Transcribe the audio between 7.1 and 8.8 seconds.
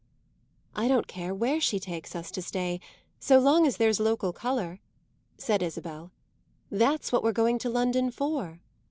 what we're going to London for."